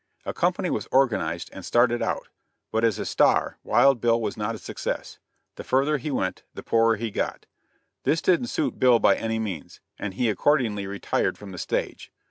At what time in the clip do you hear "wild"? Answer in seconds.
3.63-4.01